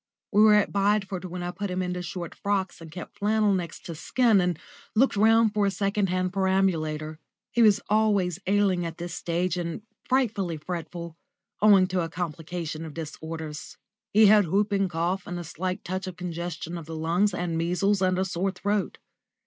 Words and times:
We 0.31 0.41
were 0.41 0.55
at 0.55 0.71
Bideford 0.73 1.25
when 1.25 1.43
I 1.43 1.51
put 1.51 1.69
him 1.69 1.83
into 1.83 2.01
short 2.01 2.33
frocks 2.33 2.81
and 2.81 2.91
kept 2.91 3.19
flannel 3.19 3.53
next 3.53 3.85
his 3.85 3.99
skin 3.99 4.41
and 4.41 4.57
looked 4.95 5.15
round 5.15 5.53
for 5.53 5.67
a 5.67 5.69
second 5.69 6.09
hand 6.09 6.33
perambulator. 6.33 7.19
He 7.51 7.61
was 7.61 7.79
always 7.87 8.39
ailing 8.47 8.83
at 8.83 8.97
this 8.97 9.13
stage, 9.13 9.57
and 9.57 9.83
frightfully 10.03 10.57
fretful, 10.57 11.17
owing 11.61 11.85
to 11.89 12.01
a 12.01 12.09
complication 12.09 12.83
of 12.83 12.95
disorders. 12.95 13.77
He 14.11 14.25
had 14.25 14.47
whooping 14.47 14.89
cough 14.89 15.27
and 15.27 15.37
a 15.37 15.43
slight 15.43 15.83
touch 15.85 16.07
of 16.07 16.17
congestion 16.17 16.79
of 16.79 16.87
the 16.87 16.95
lungs, 16.95 17.31
and 17.31 17.55
measles 17.55 18.01
and 18.01 18.17
a 18.17 18.25
sore 18.25 18.49
throat. 18.49 18.97